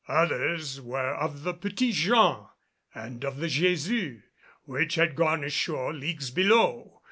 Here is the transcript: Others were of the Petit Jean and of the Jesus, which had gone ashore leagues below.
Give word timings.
Others 0.07 0.81
were 0.81 1.13
of 1.13 1.43
the 1.43 1.53
Petit 1.53 1.91
Jean 1.91 2.47
and 2.95 3.23
of 3.23 3.37
the 3.37 3.47
Jesus, 3.47 4.19
which 4.63 4.95
had 4.95 5.15
gone 5.15 5.43
ashore 5.43 5.93
leagues 5.93 6.31
below. 6.31 6.99